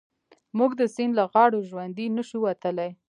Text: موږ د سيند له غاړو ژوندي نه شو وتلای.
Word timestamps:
موږ 0.57 0.71
د 0.79 0.83
سيند 0.95 1.13
له 1.19 1.23
غاړو 1.31 1.59
ژوندي 1.69 2.05
نه 2.17 2.23
شو 2.29 2.37
وتلای. 2.45 2.91